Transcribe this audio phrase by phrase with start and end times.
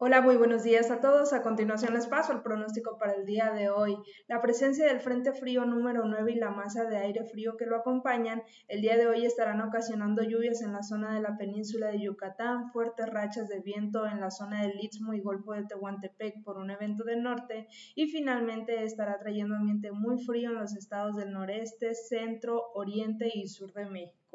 [0.00, 1.32] Hola, muy buenos días a todos.
[1.32, 3.96] A continuación les paso el pronóstico para el día de hoy.
[4.28, 7.74] La presencia del Frente Frío número 9 y la masa de aire frío que lo
[7.74, 12.00] acompañan el día de hoy estarán ocasionando lluvias en la zona de la península de
[12.00, 16.58] Yucatán, fuertes rachas de viento en la zona del Istmo y Golfo de Tehuantepec por
[16.58, 21.32] un evento del norte y finalmente estará trayendo ambiente muy frío en los estados del
[21.32, 24.27] noreste, centro, oriente y sur de México.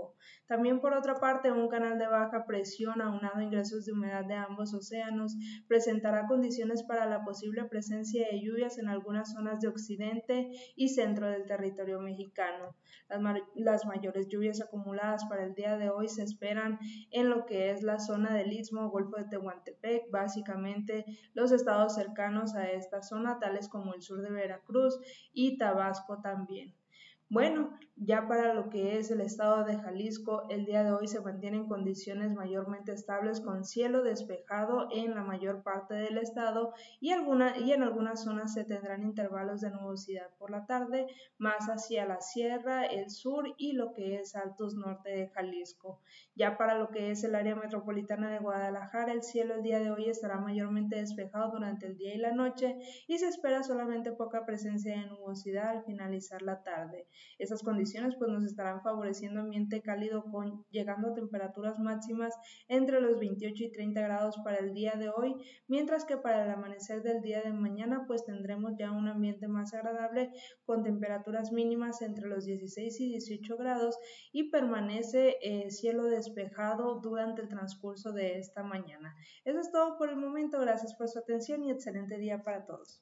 [0.48, 4.36] También por otra parte, un canal de baja presión aunado a ingresos de humedad de
[4.36, 5.36] ambos océanos
[5.68, 11.30] presentará condiciones para la posible presencia de lluvias en algunas zonas de occidente y centro
[11.30, 12.76] del territorio mexicano.
[13.08, 13.22] Las,
[13.56, 16.80] las mayores lluvias acumuladas para el día de hoy se esperan
[17.12, 22.56] en lo que es la zona del Istmo, Golfo de Tehuantepec, básicamente los estados cercanos
[22.56, 25.00] a esta zona, tales como el sur de Veracruz
[25.32, 26.76] y Tabasco también.
[27.34, 31.22] Bueno, ya para lo que es el estado de Jalisco, el día de hoy se
[31.22, 37.72] mantienen condiciones mayormente estables con cielo despejado en la mayor parte del estado y, y
[37.72, 41.08] en algunas zonas se tendrán intervalos de nubosidad por la tarde,
[41.40, 46.02] más hacia la sierra, el sur y lo que es altos norte de Jalisco.
[46.36, 49.90] Ya para lo que es el área metropolitana de Guadalajara, el cielo el día de
[49.90, 54.46] hoy estará mayormente despejado durante el día y la noche y se espera solamente poca
[54.46, 57.08] presencia de nubosidad al finalizar la tarde.
[57.40, 62.34] Esas condiciones pues nos estarán favoreciendo ambiente cálido con llegando a temperaturas máximas
[62.68, 65.36] entre los 28 y 30 grados para el día de hoy,
[65.68, 69.74] mientras que para el amanecer del día de mañana pues tendremos ya un ambiente más
[69.74, 70.32] agradable
[70.66, 73.98] con temperaturas mínimas entre los 16 y 18 grados
[74.32, 79.16] y permanece eh, cielo despejado durante el transcurso de esta mañana.
[79.46, 82.92] Eso es todo por el momento, gracias por su atención y excelente día para todos.